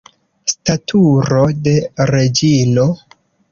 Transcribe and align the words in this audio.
Staturo 0.53 1.43
de 1.69 1.75
reĝino! 2.13 2.89